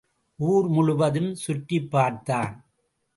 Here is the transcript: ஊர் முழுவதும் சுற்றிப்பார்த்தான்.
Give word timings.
ஊர் 0.39 0.67
முழுவதும் 0.67 1.35
சுற்றிப்பார்த்தான். 1.47 2.55